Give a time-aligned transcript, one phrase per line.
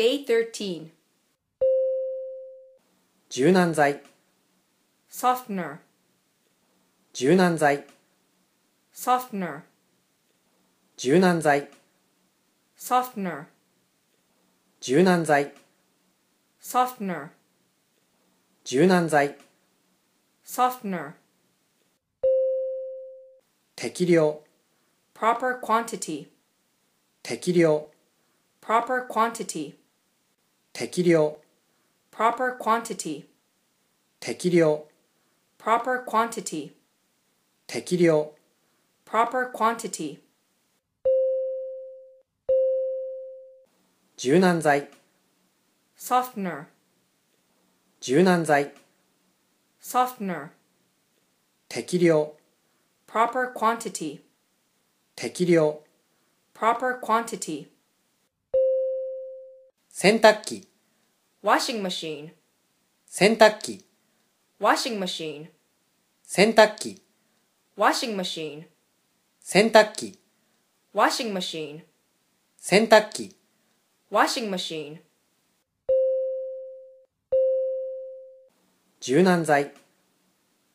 [0.00, 0.92] Day 13.
[3.28, 4.00] 柔軟剤
[5.10, 5.80] Softener.
[7.12, 7.84] 柔軟剤
[8.94, 9.60] Softener.
[10.96, 11.68] 柔軟剤
[12.78, 13.44] Softener.
[14.80, 15.52] 柔軟剤
[16.62, 17.28] Softener.
[18.64, 19.36] 柔軟剤
[20.42, 21.12] Softener.
[23.76, 24.40] 適量
[25.12, 26.28] Proper quantity.
[27.22, 27.88] 適量
[28.62, 29.79] Proper quantity.
[30.73, 31.37] 適量
[32.11, 33.25] Proper quantity.
[34.21, 34.85] 適量
[35.57, 36.71] Proper quantity.
[37.67, 38.31] 適量
[39.05, 40.19] Proper quantity.
[44.17, 44.87] 柔軟剤
[45.97, 46.67] Softener.
[48.01, 48.73] 柔軟剤
[49.81, 50.49] Softener.
[51.69, 52.33] 適量
[53.07, 54.21] Proper quantity.
[55.15, 55.79] 適量
[56.53, 57.67] Proper quantity.
[60.02, 60.66] 洗濯機
[61.42, 62.32] Washing machine.
[63.06, 63.84] 洗濯機
[64.58, 65.50] Washing machine.
[66.24, 67.02] 洗濯機
[67.76, 68.64] Washing machine.
[69.42, 70.18] 洗濯機
[70.94, 71.82] Washing machine.
[72.56, 73.36] 洗濯機
[74.10, 75.00] Washing machine.
[79.02, 79.74] 柔軟剤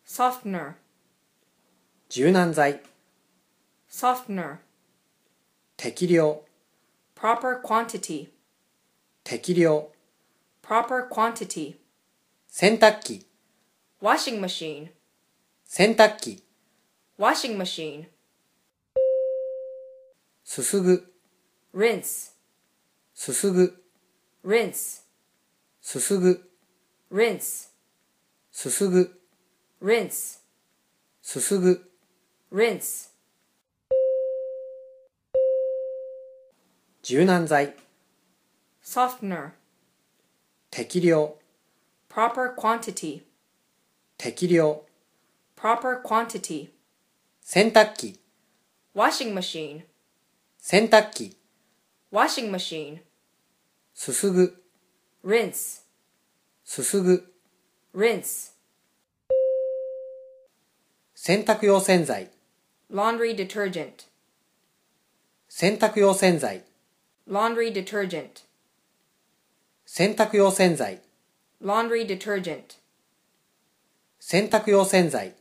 [0.05, 0.75] Softener.
[2.11, 2.79] 柔軟剤
[3.89, 4.59] Softener.
[5.77, 6.41] 適量
[7.15, 8.34] Proper quantity.
[9.25, 9.89] 適量
[10.61, 11.77] Proper quantity.
[12.47, 13.25] 洗濯機
[13.99, 14.89] Washing machine.
[15.65, 16.43] 洗濯機
[17.17, 18.05] Washing machine.
[20.43, 21.11] すすぐ
[21.73, 22.33] Rinse.
[23.15, 23.73] すすぐ
[24.45, 25.01] Rinse.
[25.81, 26.47] すすぐ
[27.11, 27.69] Rinse.
[28.51, 29.19] すすぐ
[29.81, 30.39] Rinse.
[31.23, 31.91] すすぐ
[32.53, 33.09] Rinse.
[37.01, 37.75] 柔軟剤
[38.84, 39.52] Softener.
[40.70, 41.34] 適量
[42.08, 43.22] Proper quantity.
[44.18, 44.80] 適量
[45.56, 46.70] Proper quantity.
[47.42, 48.18] 洗濯機
[48.94, 49.82] Washing machine.
[50.58, 51.36] 洗濯機
[52.12, 53.00] Washing machine.
[53.94, 54.56] すすぐ
[55.24, 55.82] Rinse.
[56.64, 57.32] すすぐ
[57.94, 58.52] Rinse.
[61.14, 62.30] 洗濯用洗剤
[62.90, 64.06] Laundry detergent.
[65.48, 66.62] 洗濯用洗剤
[67.28, 68.42] Laundry detergent.
[69.97, 70.99] 洗濯用洗剤
[71.61, 72.75] Laundry detergent.
[74.19, 75.31] 洗濯用洗剤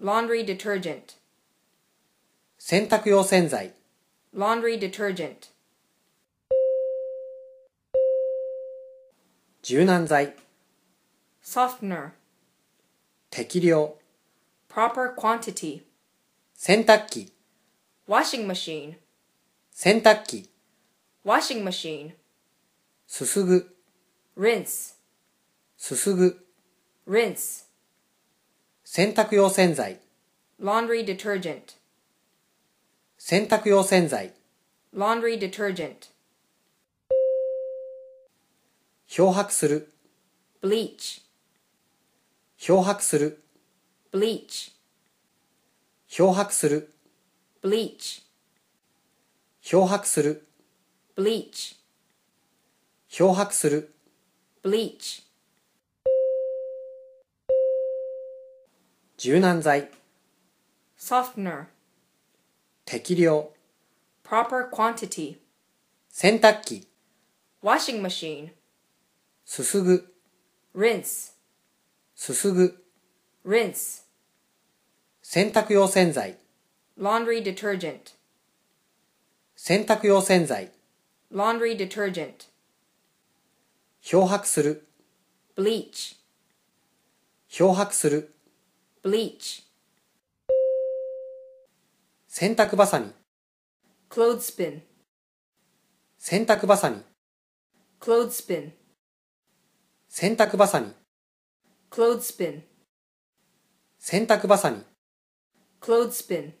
[0.00, 1.16] Laundry detergent.
[2.56, 3.72] 洗濯用洗剤
[4.34, 5.50] Laundry detergent.
[9.62, 10.32] 柔軟剤
[11.44, 12.12] Softener.
[13.30, 13.96] 適量
[14.70, 15.82] Proper quantity.
[16.54, 17.34] 洗濯機
[18.08, 18.94] Washing machine.
[19.74, 20.48] 洗濯機
[21.22, 22.12] Washing machine.
[23.06, 23.76] すすぐ
[24.36, 24.94] Rinse.
[25.76, 26.46] すすぐ
[27.06, 27.64] Rinse.
[28.84, 29.98] 洗濯用洗剤
[30.60, 31.76] Laundry detergent.
[33.18, 34.32] 洗濯用洗剤
[34.94, 36.10] Laundry detergent.
[39.06, 39.92] 漂白する
[40.62, 41.22] Bleach.
[42.56, 43.42] 漂白する
[44.12, 44.72] Bleach.
[46.08, 46.92] 漂白する
[47.62, 48.22] Bleach.
[49.62, 50.46] 漂白する
[51.16, 51.76] Bleach.
[53.08, 53.94] 漂白する
[54.62, 55.22] Bleach.
[59.16, 59.88] 柔軟剤
[60.98, 61.66] Softener.
[62.84, 63.48] 適量
[64.22, 65.38] Proper quantity.
[66.10, 66.86] 洗濯機
[67.62, 68.50] Washing machine.
[69.46, 70.12] すすぐ
[70.74, 71.32] Rinse.
[72.14, 72.84] すすぐ
[73.46, 74.02] Rinse.
[75.22, 76.36] 洗濯用洗剤
[76.98, 78.12] Laundry detergent.
[79.56, 80.70] 洗濯用洗剤
[81.32, 82.49] Laundry detergent.
[84.02, 84.88] 漂白する
[85.56, 86.16] Bleach.
[87.48, 88.34] 漂白する
[89.04, 89.62] Bleach.
[92.26, 93.12] 洗濯ばさみ
[94.08, 94.80] Clothespin.
[96.18, 97.02] 洗濯ばさみ
[98.00, 98.72] Clothespin.
[100.08, 100.92] 洗濯ばさみ
[101.90, 102.62] Clothespin.
[103.98, 104.82] 洗濯ばさみ
[105.80, 106.52] Clothespin.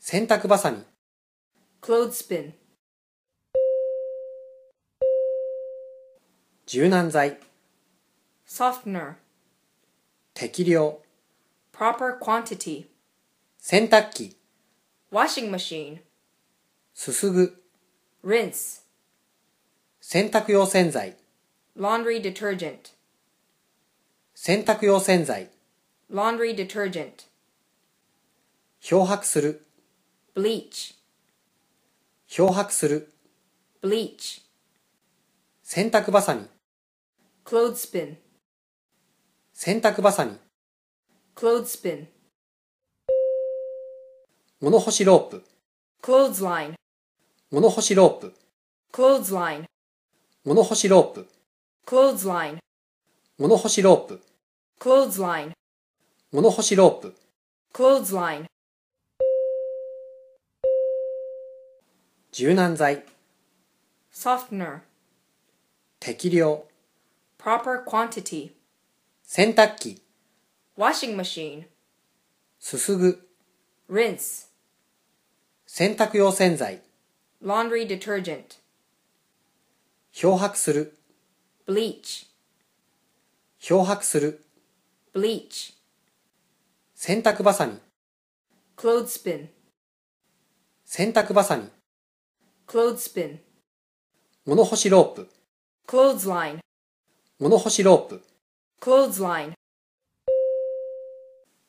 [0.00, 0.82] 洗濯ばさみ
[1.80, 2.59] Clothespin.
[6.72, 7.36] 柔軟剤
[8.46, 9.14] Softener.
[10.34, 10.98] 適量
[11.72, 12.86] Proper quantity.
[13.58, 14.36] 洗濯機
[15.10, 15.98] Washing machine.
[16.94, 17.60] すすぐ
[18.24, 18.82] Rinse.
[20.00, 21.16] 洗濯用洗剤
[21.76, 22.92] Laundry detergent.
[24.36, 25.48] 洗濯用洗剤
[26.08, 27.26] Laundry detergent.
[28.80, 29.66] 漂白する
[30.36, 30.94] Bleach.
[32.28, 33.12] 漂白する
[33.82, 34.42] Bleach.
[35.64, 36.46] 洗濯ばさみ、
[37.50, 38.14] clothespin,
[39.52, 40.38] 洗濯ばさみ、
[41.34, 42.06] clothespin,
[44.60, 45.44] 物干しロープ、
[46.00, 46.74] clothesline,
[47.50, 48.34] 物干しロープ、
[48.92, 49.64] clothesline,
[50.44, 51.28] 物干しロープ、
[51.84, 52.58] clothesline,
[53.36, 54.22] 物干しロープ、
[54.78, 55.50] clothesline,
[56.30, 57.16] 物干しロープ、
[57.74, 58.44] clothesline,
[62.30, 63.04] 柔軟剤、
[64.14, 64.82] softener,
[65.98, 66.69] 適量、
[67.40, 68.50] proper quantity,
[69.24, 70.02] 洗濯機、
[70.76, 71.64] washing machine,
[72.58, 73.18] すすぐ、
[73.88, 74.48] rinse,
[75.66, 76.82] 洗濯用洗剤、
[77.42, 78.58] laundry detergent,
[80.12, 80.98] 漂白する、
[81.66, 82.26] bleach,
[83.58, 84.44] 漂白する、
[85.14, 85.72] bleach,
[86.94, 87.78] 洗濯ばさみ、
[88.76, 89.48] clothespin,
[90.84, 91.70] 洗濯ばさみ、
[92.66, 93.38] clothespin,
[94.44, 95.30] 物干しロープ、
[95.88, 96.58] clothesline,
[97.40, 98.22] 物干しロープ、
[98.82, 99.54] clothesline,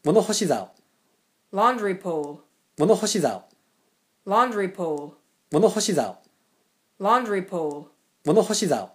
[0.04, 0.70] 物干し竿、
[1.54, 2.40] laundry pole,
[2.78, 3.48] 物干し竿、
[4.28, 5.14] laundry pole,
[5.50, 6.18] 物干し竿、
[7.00, 7.86] laundry pole,
[8.26, 8.94] 物干し竿、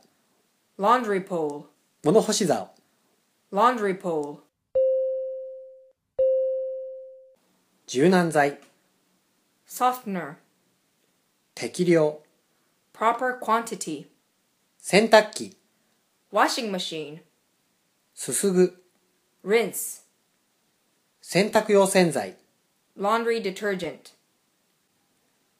[0.78, 1.64] laundry pole,
[2.04, 2.68] 物干し竿、
[3.50, 4.40] laundry pole,
[7.86, 8.60] 柔軟剤、
[9.66, 10.34] softener,
[11.54, 12.18] 適量、
[12.92, 14.08] proper quantity,
[14.78, 15.56] 洗濯機、
[16.32, 17.20] washing machine,
[18.14, 18.74] すすぐ、
[19.44, 20.02] rinse,
[21.20, 22.36] 洗濯用洗剤、
[22.98, 24.12] laundry detergent,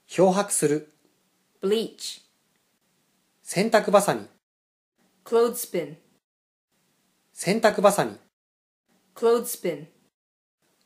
[0.08, 0.92] 漂白する、
[1.62, 2.22] bleach,
[3.42, 4.26] 洗濯ばさみ、
[5.24, 5.96] clothespin,
[7.32, 8.16] 洗濯ばさみ、
[9.14, 9.86] clothespin,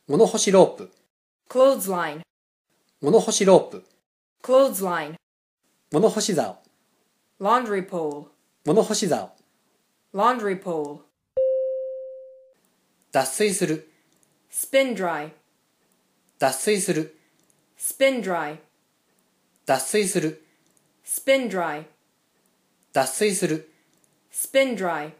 [0.06, 0.90] 物干しロープ、
[1.48, 2.20] clothesline,
[3.00, 3.84] 物干しロープ、
[4.42, 5.14] clothesline,
[5.90, 6.58] 物干し竿、
[7.40, 8.26] laundry pole,
[8.66, 9.39] 物干し竿、
[10.12, 11.02] laundry pole,
[13.12, 13.88] 脱水する、
[14.50, 15.30] spin dry,
[16.40, 17.16] 脱水する、
[17.78, 18.58] spin dry,
[19.66, 20.44] 脱水する、
[21.04, 21.84] spin dry,
[22.92, 23.70] 脱水する、
[24.32, 25.12] spin dry,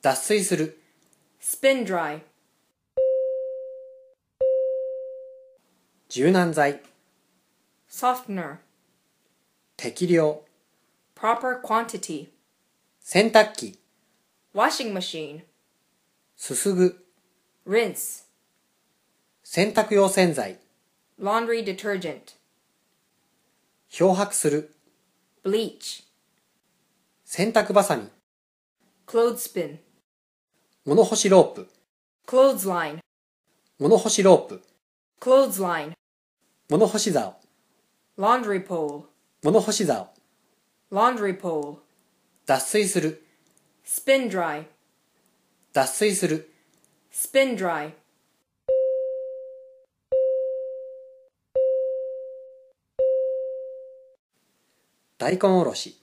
[0.00, 0.80] 脱水する、
[1.38, 2.22] spin dry,
[6.08, 6.80] 柔軟剤、
[7.90, 8.56] softener,
[9.76, 10.40] 適量、
[11.14, 12.28] proper quantity,
[13.02, 13.81] 洗濯機、
[14.54, 15.42] washing machine,
[16.36, 17.06] すすぐ、
[17.66, 18.24] rinse,
[19.42, 20.58] 洗濯用洗剤、
[21.18, 22.36] laundry detergent,
[23.88, 24.74] 漂白する、
[25.42, 26.04] bleach,
[27.24, 28.08] 洗濯ばさみ、
[29.06, 29.78] clothespin,
[30.84, 31.68] 物干しロープ、
[32.26, 32.98] clothesline,
[33.78, 34.62] 物干しロープ、
[35.18, 35.92] clothesline,
[36.68, 37.36] 物干し竿、
[38.18, 39.04] laundry pole,
[39.42, 40.12] 物干し竿、
[40.90, 41.78] laundry pole,
[42.44, 43.24] 脱水する、
[43.84, 44.64] spin dry,
[45.72, 46.48] 脱水する、
[47.12, 47.92] spin dry,
[55.18, 56.00] 大根おろし、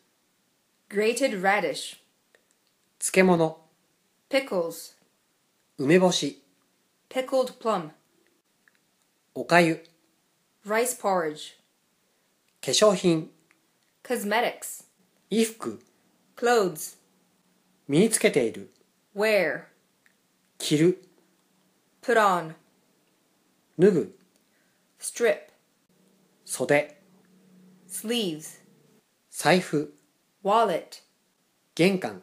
[0.89, 1.97] grated radish,
[2.99, 3.57] 漬物、
[4.29, 4.95] pickles,
[5.77, 6.43] 梅干し、
[7.09, 7.91] pickled plum,
[9.33, 9.83] おかゆ、
[10.65, 11.55] rice porridge,
[12.61, 13.31] 化粧品、
[14.03, 14.83] cosmetics,
[15.29, 15.81] 衣服、
[16.35, 16.98] clothes,
[17.89, 18.69] 身につけている、
[19.15, 19.63] wear,
[20.59, 21.03] 着る、
[22.03, 22.53] put on,
[23.79, 24.15] 脱ぐ、
[24.99, 25.39] strip,
[26.45, 26.95] 袖、
[27.89, 28.61] sleeves,
[29.31, 29.91] 財布、
[30.43, 31.01] wallet,
[31.73, 32.21] 玄関、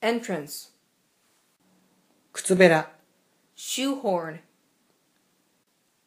[0.00, 0.70] entrance,
[2.32, 2.92] 靴べら、
[3.56, 4.38] shoehorn,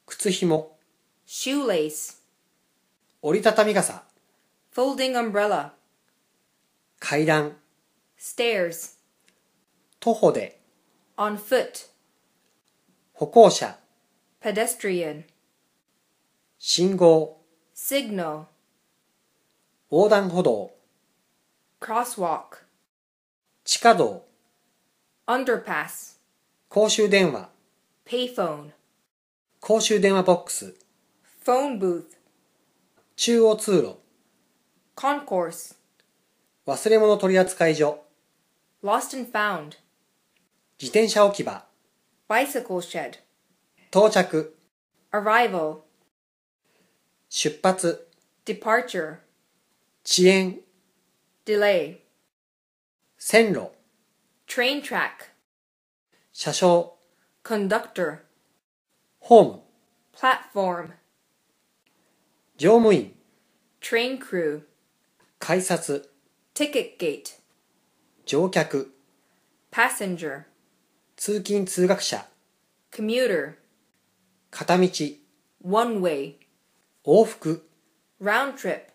[0.05, 0.77] 靴ひも、
[1.27, 2.21] shoelace,
[3.21, 4.05] 折りたたみ傘、
[4.73, 5.71] folding umbrella,
[7.01, 7.57] 階段、
[8.19, 8.95] stairs,
[9.99, 10.59] 徒歩で、
[11.17, 11.87] on foot,
[13.13, 13.79] 歩行者、
[14.41, 15.23] pedestrian,
[16.59, 17.41] 信号、
[17.75, 18.45] signal,
[19.89, 20.71] 横断歩道、
[21.79, 22.65] crosswalk,
[23.63, 24.25] 地下道、
[25.25, 26.17] underpass,
[26.67, 27.49] 公衆電話、
[28.05, 28.71] payphone,
[29.59, 30.75] 公衆電話ボックス、
[31.43, 32.05] phone booth,
[33.15, 33.99] 中央通路、
[34.95, 35.75] concourse,
[36.65, 38.04] 忘れ物取扱所、
[38.85, 39.77] lost and found,
[40.77, 41.65] 自転車置き場、
[42.27, 43.17] bicycle shed,
[43.89, 44.53] 到着、
[45.11, 45.81] arrival,
[47.27, 48.07] 出発、
[48.45, 49.21] departure,
[50.03, 50.61] 遅延、
[51.45, 52.01] delay,
[53.19, 53.71] 線路、
[54.47, 55.31] train track,
[56.31, 56.93] 車掌、
[57.43, 58.19] conductor,
[59.19, 59.63] ホーム、
[60.15, 60.91] platform,
[62.57, 63.15] 乗務員、
[63.81, 64.61] train crew,
[65.39, 66.11] 改札、
[66.53, 67.44] ticket gate,
[68.25, 68.89] 乗客、
[69.71, 70.45] passenger,
[71.15, 72.25] 通勤通学者、
[72.91, 73.57] commuter,
[74.49, 75.19] 片道、
[75.61, 76.39] one way,
[77.03, 77.61] 往復、
[78.19, 78.85] round trip,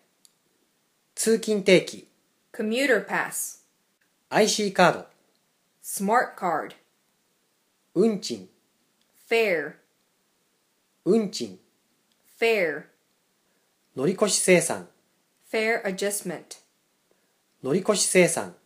[1.15, 2.09] 通勤定期、
[2.51, 3.59] commuter pass,
[4.29, 5.07] IC カード、
[5.81, 6.75] smart card,
[7.95, 8.49] 運賃、
[9.29, 9.75] fare,
[11.05, 11.57] 運賃、
[12.37, 12.83] fare,
[13.95, 14.89] 乗り越し生産、
[15.49, 16.57] fare adjustment,
[17.63, 18.57] 乗り越し生産、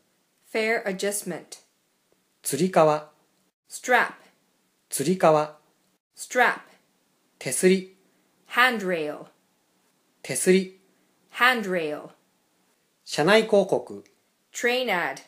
[0.56, 1.66] fare adjustment,
[2.42, 3.10] つり革、
[3.70, 4.14] strap,
[4.90, 5.58] つり革、
[6.16, 6.62] strap,
[7.38, 7.98] 手すり、
[8.48, 9.26] handrail,
[10.22, 10.80] 手すり、
[11.34, 12.08] handrail,
[13.04, 14.06] 車内広告、
[14.54, 15.24] train ad,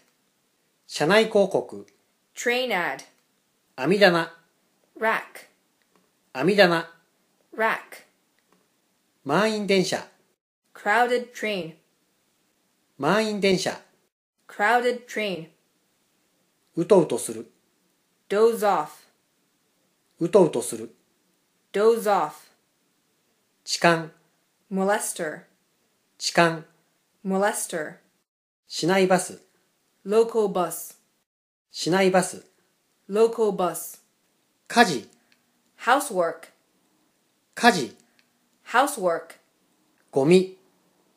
[0.87, 1.85] 車内広告、
[2.33, 3.03] train ad,
[3.75, 4.31] 網棚、
[4.97, 5.49] rack,
[6.31, 6.87] 網棚、
[7.53, 8.05] rack,
[9.25, 10.07] 満員電車、
[10.73, 11.73] crowded train,
[12.97, 13.77] 満員電車、
[14.47, 15.49] crowded train,
[16.75, 17.51] うとうとする、
[18.29, 18.89] doze off,
[20.19, 20.95] うとうとする、
[21.73, 22.31] doze off,
[23.63, 24.09] 痴漢、
[24.71, 25.41] molester,
[26.17, 26.63] 痴漢、
[27.25, 27.97] molester,
[28.67, 29.41] 市内バス、
[30.05, 30.95] local bus,
[31.71, 32.45] 市内バス、
[33.09, 33.99] local bus,
[34.67, 35.09] 家事、
[35.79, 36.49] housework,
[37.55, 37.95] 家事、
[38.65, 39.35] housework,
[40.11, 40.57] ゴミ、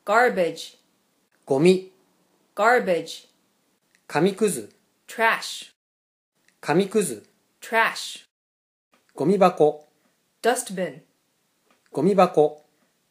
[0.05, 0.77] garbage,
[1.45, 1.90] ゴミ、
[2.61, 3.27] garbage,
[4.05, 4.69] 紙くず、
[5.07, 5.71] trash,
[6.59, 7.25] 紙くず、
[7.59, 8.27] trash,
[9.15, 9.87] ゴミ箱、
[10.43, 11.01] dustbin,
[11.91, 12.63] ゴミ箱、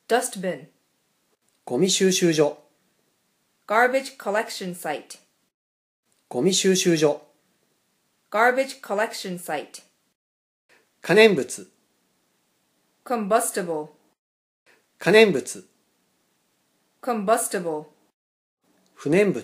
[0.07, 0.69] dustbin,
[1.65, 2.59] ゴミ収集所、
[3.67, 5.19] garbage collection site,
[6.29, 7.21] ゴミ収集所、
[8.31, 9.83] garbage collection site,
[11.03, 11.67] 可燃物、
[13.05, 13.89] combustible,
[15.01, 15.43] 可燃物、
[17.03, 17.87] combustible,
[19.03, 19.43] 不燃物、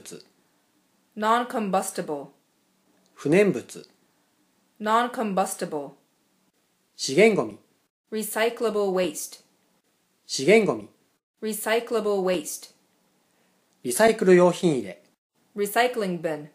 [1.17, 2.29] non-combustible,
[3.15, 3.87] 不燃物、
[4.79, 5.93] non-combustible,
[6.95, 7.59] 資源ゴミ、
[8.13, 9.43] recyclable waste,
[10.27, 10.91] 資源ゴミ、
[11.41, 12.75] recyclable waste,
[13.83, 15.03] リサイクル用品入れ、
[15.57, 16.49] recycling bin,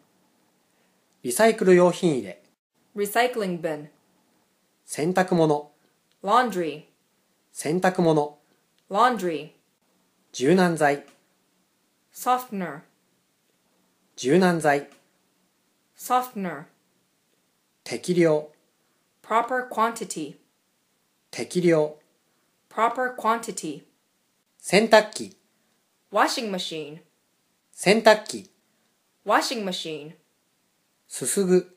[1.24, 2.40] リサイクル用品入れ、
[2.94, 3.88] recycling bin,
[4.86, 5.72] 洗濯物、
[6.22, 6.84] laundry,
[7.50, 8.38] 洗濯物、
[8.88, 9.50] laundry,
[10.32, 11.04] 柔軟剤、
[12.14, 12.82] softener,
[14.24, 14.88] 柔軟剤、
[15.98, 16.66] softener,
[17.82, 18.46] 適量、
[19.20, 20.36] proper quantity,
[21.32, 21.96] 適量、
[22.70, 23.82] proper quantity,
[24.60, 25.36] 洗濯機、
[26.12, 27.00] washing machine,
[27.72, 28.48] 洗濯機、
[29.26, 30.12] washing machine,
[31.08, 31.76] すすぐ、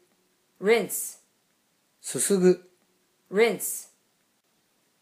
[0.62, 1.18] rinse,
[2.00, 2.70] すすぐ、
[3.32, 3.88] rinse,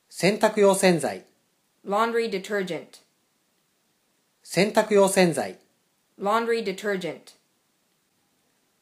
[0.07, 1.25] 洗濯用洗剤、
[1.85, 3.01] laundry detergent,
[4.41, 5.62] 洗濯用洗剤、
[6.23, 7.35] laundry detergent,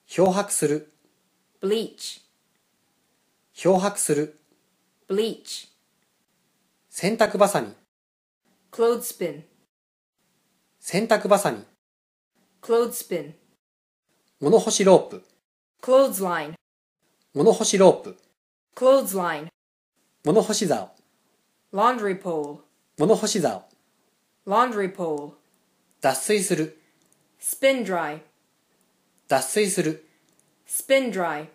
[0.06, 0.94] 漂白する、
[1.60, 2.22] bleach,
[3.56, 4.40] 漂白する、
[5.10, 5.70] bleach,
[6.92, 7.74] 洗濯バサミ、
[8.72, 9.42] clothespin,
[10.80, 11.66] 洗濯バサミ、
[12.62, 13.34] clothespin,
[14.40, 15.24] 物干しロープ、
[15.82, 16.54] clothesline,
[17.34, 18.18] 物干しロープ、
[18.76, 19.48] clothesline,
[20.24, 20.92] 物干し竿、
[21.74, 22.60] laundry pole,
[23.00, 23.64] 物干し竿、
[24.46, 25.32] laundry pole,
[26.02, 26.78] 脱水する、
[27.41, 28.21] spin dry,
[29.29, 30.05] 脱水する、
[30.67, 31.47] spin dry,